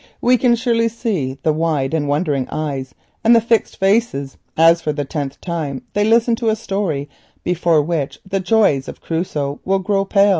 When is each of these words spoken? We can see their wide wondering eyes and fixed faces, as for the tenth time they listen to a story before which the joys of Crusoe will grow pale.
We 0.19 0.35
can 0.35 0.55
see 0.55 1.37
their 1.43 1.53
wide 1.53 1.93
wondering 1.93 2.47
eyes 2.49 2.95
and 3.23 3.43
fixed 3.43 3.77
faces, 3.79 4.35
as 4.57 4.81
for 4.81 4.91
the 4.91 5.05
tenth 5.05 5.39
time 5.41 5.83
they 5.93 6.03
listen 6.05 6.35
to 6.37 6.49
a 6.49 6.55
story 6.55 7.07
before 7.43 7.83
which 7.83 8.19
the 8.27 8.39
joys 8.39 8.87
of 8.87 8.99
Crusoe 8.99 9.59
will 9.63 9.77
grow 9.77 10.03
pale. 10.05 10.29